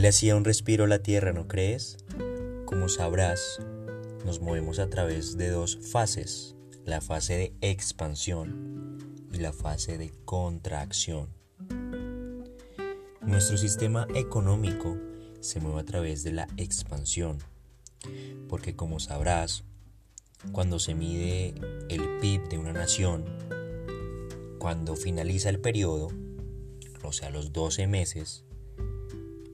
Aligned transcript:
Le 0.00 0.08
hacía 0.08 0.34
un 0.34 0.46
respiro 0.46 0.84
a 0.84 0.88
la 0.88 1.02
tierra, 1.02 1.34
¿no 1.34 1.46
crees? 1.46 1.98
Como 2.64 2.88
sabrás, 2.88 3.60
nos 4.24 4.40
movemos 4.40 4.78
a 4.78 4.88
través 4.88 5.36
de 5.36 5.50
dos 5.50 5.78
fases, 5.92 6.56
la 6.86 7.02
fase 7.02 7.36
de 7.36 7.54
expansión 7.60 9.26
y 9.30 9.40
la 9.40 9.52
fase 9.52 9.98
de 9.98 10.14
contracción. 10.24 11.28
Nuestro 13.20 13.58
sistema 13.58 14.06
económico 14.14 14.96
se 15.40 15.60
mueve 15.60 15.80
a 15.80 15.84
través 15.84 16.24
de 16.24 16.32
la 16.32 16.48
expansión, 16.56 17.36
porque 18.48 18.74
como 18.74 19.00
sabrás, 19.00 19.64
cuando 20.52 20.78
se 20.78 20.94
mide 20.94 21.52
el 21.90 22.18
PIB 22.22 22.48
de 22.48 22.56
una 22.56 22.72
nación, 22.72 23.26
cuando 24.58 24.96
finaliza 24.96 25.50
el 25.50 25.60
periodo, 25.60 26.08
o 27.02 27.12
sea, 27.12 27.28
los 27.28 27.52
12 27.52 27.86
meses, 27.86 28.46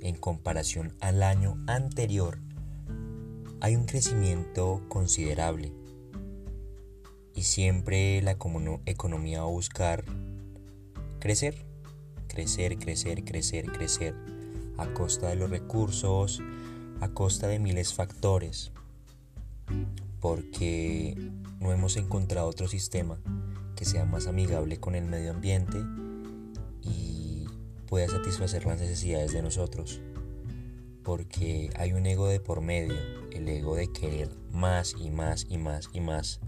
en 0.06 0.14
comparación 0.14 0.94
al 1.00 1.24
año 1.24 1.58
anterior, 1.66 2.38
hay 3.60 3.74
un 3.74 3.86
crecimiento 3.86 4.82
considerable. 4.88 5.72
Y 7.34 7.42
siempre 7.42 8.22
la 8.22 8.36
economía 8.86 9.40
va 9.40 9.48
a 9.48 9.50
buscar 9.50 10.04
crecer, 11.18 11.66
crecer, 12.28 12.78
crecer, 12.78 13.24
crecer, 13.24 13.66
crecer, 13.66 14.14
a 14.78 14.86
costa 14.94 15.28
de 15.28 15.36
los 15.36 15.50
recursos, 15.50 16.40
a 17.00 17.08
costa 17.08 17.48
de 17.48 17.58
miles 17.58 17.92
factores, 17.92 18.70
porque 20.20 21.16
no 21.58 21.72
hemos 21.72 21.96
encontrado 21.96 22.46
otro 22.46 22.68
sistema 22.68 23.18
que 23.74 23.84
sea 23.84 24.04
más 24.04 24.28
amigable 24.28 24.78
con 24.78 24.94
el 24.94 25.04
medio 25.04 25.32
ambiente 25.32 25.82
pueda 27.86 28.08
satisfacer 28.08 28.66
las 28.66 28.80
necesidades 28.80 29.32
de 29.32 29.42
nosotros. 29.42 30.00
Porque 31.02 31.70
hay 31.76 31.92
un 31.92 32.04
ego 32.06 32.26
de 32.28 32.40
por 32.40 32.60
medio, 32.60 32.94
el 33.30 33.48
ego 33.48 33.76
de 33.76 33.92
querer 33.92 34.28
más 34.50 34.94
y 34.98 35.10
más 35.10 35.46
y 35.48 35.58
más 35.58 35.88
y 35.92 36.00
más 36.00 36.40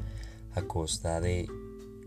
a 0.53 0.63
costa 0.63 1.21
de 1.21 1.49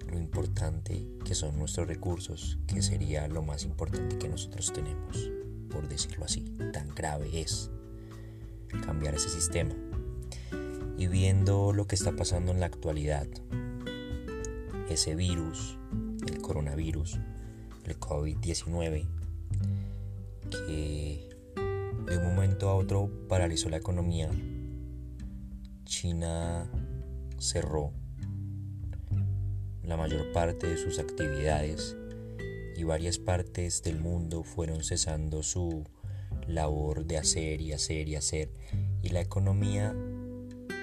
lo 0.09 0.17
importante 0.17 1.07
que 1.23 1.35
son 1.35 1.57
nuestros 1.57 1.87
recursos, 1.87 2.59
que 2.67 2.81
sería 2.81 3.27
lo 3.27 3.41
más 3.41 3.63
importante 3.63 4.17
que 4.17 4.27
nosotros 4.27 4.73
tenemos, 4.73 5.31
por 5.69 5.87
decirlo 5.87 6.25
así. 6.25 6.41
Tan 6.73 6.89
grave 6.89 7.29
es 7.39 7.71
cambiar 8.85 9.15
ese 9.15 9.29
sistema. 9.29 9.73
Y 10.97 11.07
viendo 11.07 11.71
lo 11.71 11.87
que 11.87 11.95
está 11.95 12.11
pasando 12.11 12.51
en 12.51 12.59
la 12.59 12.65
actualidad, 12.65 13.27
ese 14.89 15.15
virus, 15.15 15.77
el 16.27 16.41
coronavirus, 16.41 17.17
el 17.85 17.99
COVID-19, 17.99 19.20
que 20.49 21.29
de 22.07 22.17
un 22.17 22.23
momento 22.23 22.69
a 22.69 22.75
otro 22.75 23.09
paralizó 23.27 23.69
la 23.69 23.77
economía. 23.77 24.29
China 25.85 26.69
cerró 27.37 27.91
la 29.83 29.97
mayor 29.97 30.31
parte 30.31 30.67
de 30.67 30.77
sus 30.77 30.99
actividades 30.99 31.95
y 32.75 32.83
varias 32.83 33.19
partes 33.19 33.83
del 33.83 33.99
mundo 33.99 34.43
fueron 34.43 34.83
cesando 34.83 35.43
su 35.43 35.83
labor 36.47 37.05
de 37.05 37.17
hacer 37.17 37.61
y 37.61 37.73
hacer 37.73 38.07
y 38.07 38.15
hacer 38.15 38.51
y 39.01 39.09
la 39.09 39.21
economía 39.21 39.95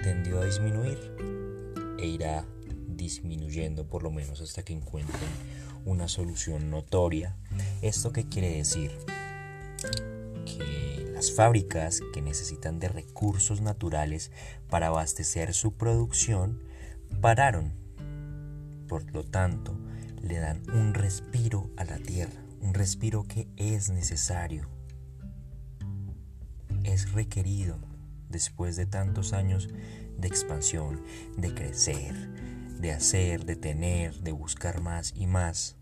tendió 0.03 0.41
a 0.41 0.45
disminuir 0.45 0.99
e 1.97 2.07
irá 2.07 2.45
disminuyendo 2.87 3.87
por 3.87 4.03
lo 4.03 4.11
menos 4.11 4.41
hasta 4.41 4.63
que 4.63 4.73
encuentren 4.73 5.29
una 5.85 6.07
solución 6.07 6.69
notoria. 6.69 7.35
¿Esto 7.81 8.11
qué 8.11 8.27
quiere 8.27 8.57
decir? 8.57 8.91
que 10.45 11.11
las 11.13 11.31
fábricas 11.31 12.01
que 12.13 12.21
necesitan 12.21 12.79
de 12.79 12.89
recursos 12.89 13.61
naturales 13.61 14.31
para 14.69 14.87
abastecer 14.87 15.53
su 15.53 15.73
producción 15.73 16.61
pararon. 17.21 17.73
Por 18.87 19.11
lo 19.11 19.23
tanto, 19.23 19.77
le 20.21 20.39
dan 20.39 20.61
un 20.73 20.93
respiro 20.93 21.69
a 21.77 21.85
la 21.85 21.97
tierra, 21.97 22.41
un 22.61 22.73
respiro 22.73 23.23
que 23.23 23.47
es 23.57 23.89
necesario, 23.89 24.67
es 26.83 27.11
requerido 27.13 27.77
después 28.29 28.75
de 28.75 28.85
tantos 28.85 29.33
años 29.33 29.69
de 30.17 30.27
expansión, 30.27 31.01
de 31.37 31.53
crecer, 31.53 32.13
de 32.79 32.93
hacer, 32.93 33.45
de 33.45 33.57
tener, 33.57 34.15
de 34.21 34.31
buscar 34.31 34.81
más 34.81 35.13
y 35.15 35.27
más. 35.27 35.75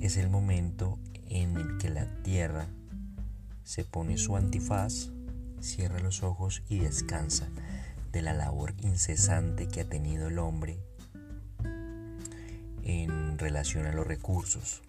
Es 0.00 0.16
el 0.16 0.30
momento 0.30 0.98
en 1.26 1.56
el 1.56 1.76
que 1.78 1.90
la 1.90 2.06
tierra 2.22 2.66
se 3.62 3.84
pone 3.84 4.16
su 4.16 4.36
antifaz, 4.36 5.10
cierra 5.60 6.00
los 6.00 6.22
ojos 6.22 6.62
y 6.68 6.78
descansa 6.78 7.48
de 8.10 8.22
la 8.22 8.32
labor 8.32 8.74
incesante 8.78 9.68
que 9.68 9.82
ha 9.82 9.88
tenido 9.88 10.28
el 10.28 10.38
hombre 10.38 10.78
en 12.82 13.38
relación 13.38 13.84
a 13.84 13.92
los 13.92 14.06
recursos. 14.06 14.82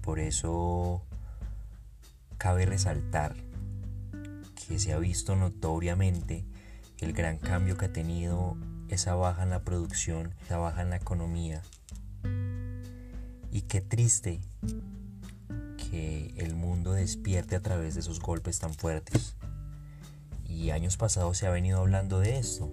Por 0.00 0.18
eso 0.18 1.04
cabe 2.38 2.64
resaltar 2.64 3.36
que 4.66 4.78
se 4.78 4.94
ha 4.94 4.98
visto 4.98 5.36
notoriamente 5.36 6.46
el 6.98 7.12
gran 7.12 7.36
cambio 7.36 7.76
que 7.76 7.86
ha 7.86 7.92
tenido 7.92 8.56
esa 8.92 9.14
baja 9.14 9.42
en 9.42 9.50
la 9.50 9.62
producción, 9.62 10.34
esa 10.44 10.58
baja 10.58 10.82
en 10.82 10.90
la 10.90 10.96
economía. 10.96 11.62
Y 13.50 13.62
qué 13.62 13.80
triste 13.80 14.40
que 15.78 16.34
el 16.36 16.54
mundo 16.54 16.92
despierte 16.92 17.56
a 17.56 17.60
través 17.60 17.94
de 17.94 18.00
esos 18.00 18.20
golpes 18.20 18.58
tan 18.58 18.74
fuertes. 18.74 19.36
Y 20.46 20.70
años 20.70 20.98
pasados 20.98 21.38
se 21.38 21.46
ha 21.46 21.50
venido 21.50 21.80
hablando 21.80 22.20
de 22.20 22.38
esto, 22.38 22.70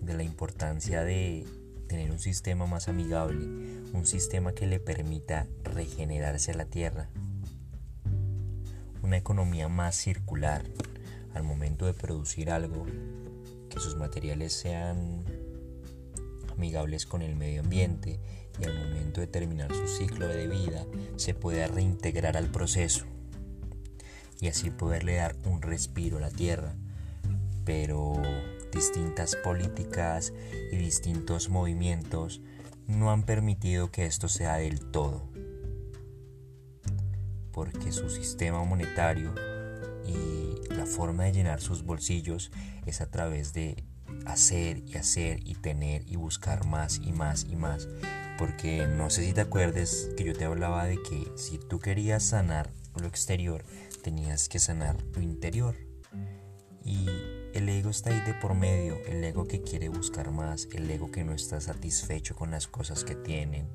de 0.00 0.14
la 0.14 0.24
importancia 0.24 1.04
de 1.04 1.46
tener 1.88 2.10
un 2.10 2.18
sistema 2.18 2.66
más 2.66 2.88
amigable, 2.88 3.46
un 3.92 4.06
sistema 4.06 4.52
que 4.52 4.66
le 4.66 4.80
permita 4.80 5.46
regenerarse 5.62 6.50
a 6.50 6.56
la 6.56 6.64
tierra, 6.64 7.08
una 9.02 9.18
economía 9.18 9.68
más 9.68 9.94
circular 9.94 10.64
al 11.32 11.44
momento 11.44 11.86
de 11.86 11.94
producir 11.94 12.50
algo, 12.50 12.84
que 13.70 13.78
sus 13.78 13.96
materiales 13.96 14.52
sean 14.52 15.24
amigables 16.56 17.06
con 17.06 17.22
el 17.22 17.36
medio 17.36 17.60
ambiente 17.60 18.20
y 18.60 18.64
al 18.64 18.74
momento 18.76 19.20
de 19.20 19.26
terminar 19.26 19.74
su 19.74 19.86
ciclo 19.86 20.28
de 20.28 20.46
vida 20.46 20.86
se 21.16 21.34
pueda 21.34 21.66
reintegrar 21.66 22.36
al 22.36 22.50
proceso 22.50 23.04
y 24.40 24.48
así 24.48 24.70
poderle 24.70 25.16
dar 25.16 25.36
un 25.46 25.62
respiro 25.62 26.18
a 26.18 26.20
la 26.20 26.30
tierra. 26.30 26.74
Pero 27.64 28.20
distintas 28.72 29.36
políticas 29.36 30.32
y 30.70 30.76
distintos 30.76 31.48
movimientos 31.48 32.42
no 32.86 33.10
han 33.10 33.22
permitido 33.22 33.90
que 33.90 34.04
esto 34.04 34.28
sea 34.28 34.56
del 34.56 34.80
todo. 34.90 35.28
Porque 37.52 37.92
su 37.92 38.10
sistema 38.10 38.62
monetario 38.64 39.34
y 40.06 40.72
la 40.74 40.86
forma 40.86 41.24
de 41.24 41.32
llenar 41.32 41.60
sus 41.60 41.84
bolsillos 41.84 42.50
es 42.84 43.00
a 43.00 43.10
través 43.10 43.52
de 43.52 43.84
hacer 44.26 44.82
y 44.86 44.96
hacer 44.96 45.40
y 45.44 45.54
tener 45.54 46.02
y 46.06 46.16
buscar 46.16 46.66
más 46.66 47.00
y 47.02 47.12
más 47.12 47.46
y 47.48 47.56
más. 47.56 47.88
Porque 48.38 48.86
no 48.86 49.10
sé 49.10 49.24
si 49.24 49.32
te 49.32 49.42
acuerdes 49.42 50.10
que 50.16 50.24
yo 50.24 50.32
te 50.34 50.44
hablaba 50.44 50.86
de 50.86 51.00
que 51.02 51.30
si 51.36 51.58
tú 51.58 51.78
querías 51.78 52.22
sanar 52.22 52.70
lo 53.00 53.06
exterior, 53.06 53.64
tenías 54.02 54.48
que 54.48 54.58
sanar 54.58 54.96
lo 55.14 55.22
interior. 55.22 55.76
Y 56.84 57.06
el 57.54 57.68
ego 57.68 57.90
está 57.90 58.10
ahí 58.10 58.20
de 58.26 58.34
por 58.34 58.54
medio, 58.54 58.96
el 59.06 59.22
ego 59.24 59.46
que 59.46 59.62
quiere 59.62 59.88
buscar 59.88 60.30
más, 60.30 60.68
el 60.72 60.90
ego 60.90 61.10
que 61.10 61.24
no 61.24 61.32
está 61.32 61.60
satisfecho 61.60 62.34
con 62.34 62.50
las 62.50 62.66
cosas 62.66 63.04
que 63.04 63.14
tienen. 63.14 63.68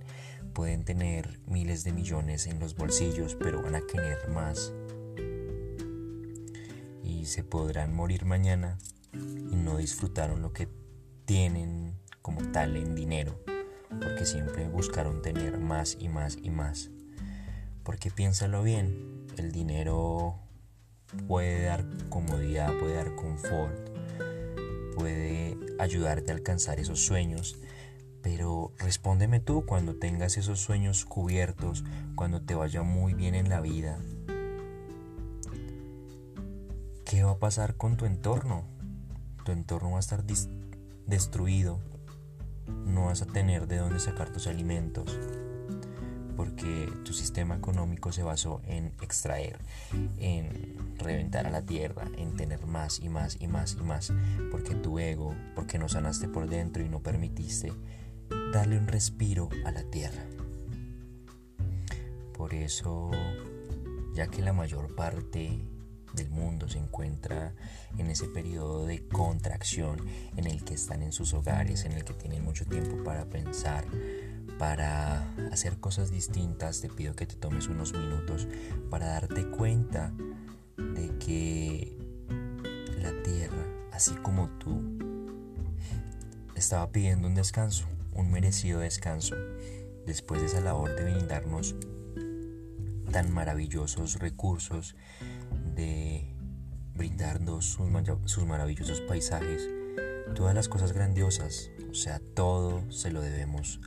Pueden 0.54 0.84
tener 0.84 1.40
miles 1.48 1.84
de 1.84 1.94
millones 1.94 2.46
en 2.46 2.60
los 2.60 2.76
bolsillos, 2.76 3.36
pero 3.36 3.64
van 3.64 3.76
a 3.76 3.82
querer 3.82 4.30
más. 4.30 4.74
Y 7.04 7.26
se 7.26 7.44
podrán 7.44 7.96
morir 7.96 8.26
mañana 8.26 8.78
y 9.14 9.56
no 9.56 9.78
disfrutaron 9.78 10.42
lo 10.42 10.54
que 10.54 10.68
tienen 11.26 11.96
como 12.22 12.42
tal 12.52 12.76
en 12.76 12.96
dinero, 12.96 13.40
porque 14.02 14.26
siempre 14.26 14.68
buscaron 14.68 15.22
tener 15.22 15.58
más 15.60 15.98
y 16.00 16.10
más 16.10 16.38
y 16.42 16.50
más. 16.50 16.92
Porque 17.84 18.12
piénsalo 18.12 18.64
bien, 18.64 19.28
el 19.38 19.52
dinero 19.52 20.40
puede 21.28 21.64
dar 21.64 21.86
comodidad, 22.10 22.72
puede 22.78 22.96
dar 22.96 23.16
confort, 23.16 23.76
puede 24.96 25.58
ayudarte 25.80 26.32
a 26.32 26.36
alcanzar 26.36 26.80
esos 26.80 27.00
sueños, 27.00 27.58
pero 28.22 28.74
respóndeme 28.78 29.40
tú 29.40 29.66
cuando 29.66 29.96
tengas 29.96 30.38
esos 30.38 30.60
sueños 30.60 31.06
cubiertos, 31.06 31.84
cuando 32.16 32.42
te 32.42 32.56
vaya 32.56 32.84
muy 32.84 33.14
bien 33.14 33.36
en 33.36 33.50
la 33.50 33.62
vida. 33.62 34.00
¿Qué 37.06 37.24
va 37.24 37.32
a 37.32 37.40
pasar 37.40 37.76
con 37.76 37.98
tu 37.98 38.06
entorno? 38.06 38.66
Tu 39.50 39.54
entorno 39.54 39.90
va 39.90 39.98
a 39.98 40.00
estar 40.00 40.24
destruido, 41.08 41.80
no 42.86 43.06
vas 43.06 43.24
a 43.24 43.26
tener 43.26 43.66
de 43.66 43.78
dónde 43.78 44.00
sacar 44.00 44.32
tus 44.32 44.46
alimentos, 44.46 45.18
porque 46.38 46.88
tu 47.04 47.14
sistema 47.14 47.56
económico 47.56 48.12
se 48.12 48.22
basó 48.22 48.62
en 48.68 48.94
extraer, 49.02 49.58
en 50.20 50.78
reventar 51.00 51.48
a 51.48 51.50
la 51.50 51.64
tierra, 51.64 52.06
en 52.16 52.36
tener 52.36 52.68
más 52.68 53.00
y 53.00 53.10
más 53.10 53.42
y 53.42 53.48
más 53.48 53.74
y 53.74 53.84
más, 53.84 54.14
porque 54.52 54.76
tu 54.76 55.00
ego, 55.00 55.34
porque 55.56 55.80
no 55.80 55.90
sanaste 55.90 56.28
por 56.28 56.48
dentro 56.48 56.84
y 56.84 56.90
no 56.90 57.00
permitiste 57.00 57.74
darle 58.54 58.78
un 58.78 58.86
respiro 58.86 59.50
a 59.66 59.72
la 59.72 59.82
tierra. 59.82 60.28
Por 62.38 62.54
eso, 62.54 63.10
ya 64.14 64.28
que 64.28 64.44
la 64.44 64.54
mayor 64.54 64.94
parte 64.94 65.60
del 66.20 66.30
mundo 66.30 66.68
se 66.68 66.78
encuentra 66.78 67.54
en 67.98 68.10
ese 68.10 68.28
periodo 68.28 68.86
de 68.86 69.08
contracción 69.08 70.00
en 70.36 70.46
el 70.46 70.64
que 70.64 70.74
están 70.74 71.02
en 71.02 71.12
sus 71.12 71.34
hogares, 71.34 71.86
en 71.86 71.94
el 71.94 72.04
que 72.04 72.14
tienen 72.14 72.44
mucho 72.44 72.66
tiempo 72.66 73.04
para 73.04 73.26
pensar, 73.26 73.86
para 74.58 75.34
hacer 75.52 75.80
cosas 75.80 76.12
distintas, 76.12 76.82
te 76.82 76.90
pido 76.90 77.16
que 77.16 77.26
te 77.26 77.36
tomes 77.36 77.68
unos 77.68 77.94
minutos 77.94 78.48
para 78.90 79.08
darte 79.08 79.50
cuenta 79.50 80.12
de 80.78 81.18
que 81.20 81.98
la 83.02 83.14
tierra, 83.24 83.66
así 83.94 84.14
como 84.16 84.50
tú, 84.60 84.82
estaba 86.56 86.92
pidiendo 86.92 87.28
un 87.28 87.36
descanso, 87.36 87.86
un 88.14 88.32
merecido 88.32 88.82
descanso, 88.82 89.36
después 90.06 90.42
de 90.42 90.48
esa 90.48 90.60
labor 90.60 90.96
de 90.96 91.04
brindarnos 91.04 91.76
tan 93.12 93.34
maravillosos 93.34 94.20
recursos, 94.20 94.96
de 95.80 96.36
brindarnos 96.94 97.66
sus, 97.66 97.88
sus 98.26 98.46
maravillosos 98.46 99.00
paisajes, 99.02 99.70
todas 100.36 100.54
las 100.54 100.68
cosas 100.68 100.92
grandiosas, 100.92 101.72
o 101.90 101.94
sea, 101.94 102.20
todo 102.36 102.84
se 102.92 103.12
lo 103.12 103.22
debemos 103.22 103.80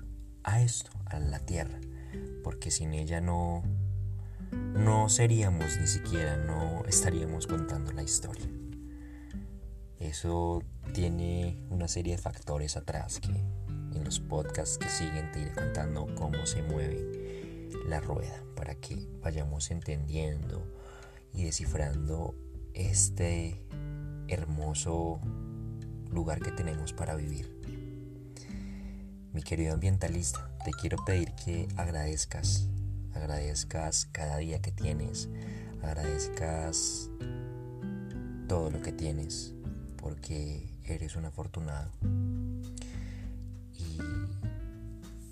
a 0.43 0.63
esto, 0.63 0.91
a 1.05 1.19
la 1.21 1.39
tierra, 1.41 1.79
porque 2.43 2.71
sin 2.71 2.95
ella 2.95 3.21
no, 3.21 3.63
no 4.53 5.11
seríamos 5.11 5.77
ni 5.79 5.87
siquiera, 5.87 6.39
no 6.39 6.83
estaríamos 6.87 7.47
contando 7.47 7.93
la 7.93 8.03
historia. 8.03 8.49
Eso 9.99 10.63
tiene 10.95 11.59
una 11.69 11.89
serie 11.89 12.17
de 12.17 12.23
factores 12.23 12.77
atrás 12.77 13.21
que 13.21 13.29
en 13.29 14.03
los 14.03 14.19
podcasts 14.19 14.79
que 14.79 14.89
siguen 14.89 15.31
te 15.31 15.41
iré 15.41 15.53
contando 15.53 16.07
cómo 16.17 16.47
se 16.47 16.63
mueve 16.63 17.69
la 17.87 18.01
rueda 18.01 18.43
para 18.57 18.75
que 18.75 19.07
vayamos 19.23 19.71
entendiendo 19.71 20.82
y 21.33 21.45
descifrando 21.45 22.35
este 22.75 23.65
hermoso 24.29 25.21
lugar 26.11 26.41
que 26.41 26.53
tenemos 26.53 26.93
para 26.93 27.15
vivir. 27.15 27.57
Mi 29.33 29.43
querido 29.43 29.75
ambientalista, 29.75 30.51
te 30.65 30.73
quiero 30.73 31.03
pedir 31.05 31.33
que 31.33 31.67
agradezcas, 31.77 32.69
agradezcas 33.15 34.07
cada 34.13 34.37
día 34.37 34.61
que 34.61 34.73
tienes, 34.73 35.31
agradezcas 35.83 37.11
todo 38.47 38.71
lo 38.71 38.83
que 38.83 38.93
tienes, 38.93 39.55
porque 39.97 40.69
eres 40.85 41.17
un 41.17 41.25
afortunado. 41.25 41.91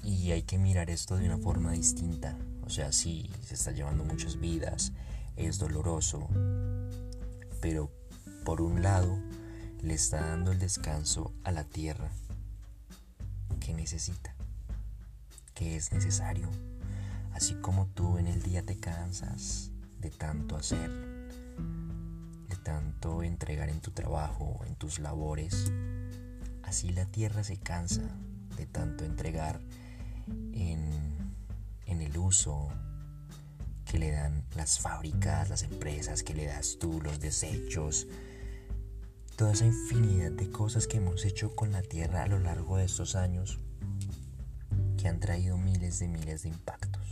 Y, 0.03 0.33
hay 0.33 0.43
que 0.43 0.59
mirar 0.59 0.91
esto 0.91 1.17
de 1.17 1.27
una 1.27 1.39
forma 1.39 1.73
distinta. 1.73 2.39
O 2.63 2.71
sea, 2.71 2.93
sí, 2.93 3.29
se 3.43 3.55
está 3.55 3.73
llevando 3.73 4.05
muchas 4.05 4.39
vidas, 4.39 4.93
es 5.37 5.59
doloroso, 5.59 6.29
pero 7.61 7.91
por 8.45 8.61
un 8.61 8.83
lado 8.83 9.19
le 9.83 9.95
está 9.95 10.21
dando 10.21 10.53
el 10.53 10.59
descanso 10.59 11.33
a 11.45 11.53
la 11.53 11.65
tierra 11.65 12.11
que 13.61 13.75
necesita, 13.75 14.35
que 15.55 15.77
es 15.77 15.93
necesario. 15.93 16.49
Así 17.33 17.55
como 17.55 17.87
tú 17.87 18.19
en 18.19 18.27
el 18.27 18.43
día 18.43 18.63
te 18.63 18.77
cansas 18.77 19.71
de 20.01 20.11
tanto 20.11 20.57
hacer, 20.57 20.91
de 22.49 22.57
tanto 22.57 23.23
entregar 23.23 23.69
en 23.69 23.81
tu 23.81 23.93
trabajo, 23.93 24.61
en 24.67 24.75
tus 24.75 24.99
labores, 24.99 25.73
así 26.63 26.91
la 26.91 27.07
tierra 27.07 27.45
se 27.45 27.57
cansa 27.57 28.03
de 28.57 28.67
tanto 28.67 29.05
entregar 29.05 29.61
en, 30.53 31.35
en 31.87 32.01
el 32.03 32.19
uso 32.19 32.69
que 33.91 33.99
le 33.99 34.13
dan 34.13 34.45
las 34.55 34.79
fábricas, 34.79 35.51
las 35.51 35.65
empresas, 35.65 36.23
que 36.23 36.33
le 36.33 36.47
das 36.47 36.79
tú, 36.79 37.01
los 37.03 37.19
desechos, 37.19 38.07
toda 39.35 39.51
esa 39.51 39.67
infinidad 39.67 40.31
de 40.31 40.49
cosas 40.49 40.87
que 40.87 40.99
hemos 40.99 41.25
hecho 41.25 41.57
con 41.57 41.73
la 41.73 41.83
Tierra 41.83 42.23
a 42.23 42.29
lo 42.29 42.39
largo 42.39 42.77
de 42.77 42.85
estos 42.85 43.17
años 43.17 43.59
que 44.97 45.09
han 45.09 45.19
traído 45.19 45.59
miles 45.59 45.99
de 45.99 46.07
miles 46.07 46.45
de 46.45 46.51
impactos. 46.51 47.05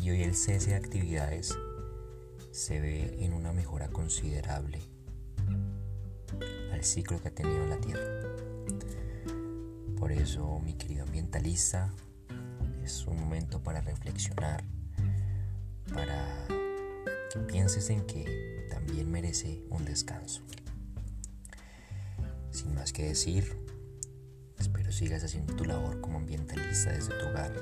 Y 0.00 0.10
hoy 0.10 0.24
el 0.24 0.34
cese 0.34 0.70
de 0.70 0.76
actividades 0.76 1.56
se 2.50 2.80
ve 2.80 3.18
en 3.20 3.34
una 3.34 3.52
mejora 3.52 3.86
considerable 3.90 4.80
al 6.72 6.82
ciclo 6.82 7.22
que 7.22 7.28
ha 7.28 7.34
tenido 7.34 7.64
la 7.66 7.76
Tierra. 7.76 8.24
Por 9.96 10.10
eso, 10.10 10.58
mi 10.58 10.74
querido 10.74 11.04
ambientalista, 11.04 11.94
es 12.82 13.06
un 13.06 13.20
momento 13.20 13.62
para 13.62 13.80
reflexionar, 13.80 14.64
pienses 17.36 17.90
en 17.90 18.06
que 18.06 18.66
también 18.70 19.10
merece 19.10 19.62
un 19.70 19.84
descanso. 19.84 20.42
Sin 22.50 22.74
más 22.74 22.92
que 22.92 23.04
decir, 23.04 23.56
espero 24.58 24.90
sigas 24.92 25.22
haciendo 25.22 25.54
tu 25.54 25.64
labor 25.64 26.00
como 26.00 26.18
ambientalista 26.18 26.92
desde 26.92 27.18
tu 27.18 27.26
hogar. 27.26 27.52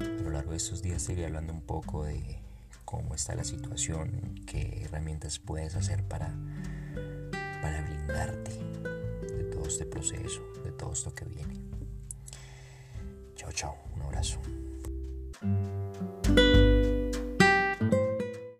A 0.00 0.22
lo 0.22 0.30
largo 0.30 0.52
de 0.52 0.58
estos 0.58 0.82
días 0.82 1.02
seguiré 1.02 1.26
hablando 1.26 1.52
un 1.52 1.62
poco 1.62 2.04
de 2.04 2.40
cómo 2.84 3.14
está 3.14 3.34
la 3.34 3.44
situación, 3.44 4.40
qué 4.46 4.82
herramientas 4.84 5.38
puedes 5.38 5.74
hacer 5.74 6.04
para, 6.04 6.34
para 7.62 7.82
blindarte 7.82 8.52
de 9.36 9.44
todo 9.44 9.66
este 9.66 9.86
proceso, 9.86 10.42
de 10.62 10.72
todo 10.72 10.92
esto 10.92 11.14
que 11.14 11.24
viene. 11.24 11.54
Chao, 13.34 13.52
chao, 13.52 13.76
un 13.94 14.02
abrazo. 14.02 14.38